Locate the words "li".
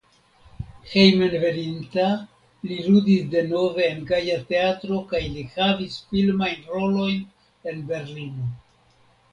2.71-2.77, 5.37-5.45